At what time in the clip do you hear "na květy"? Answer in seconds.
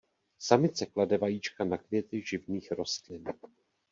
1.65-2.21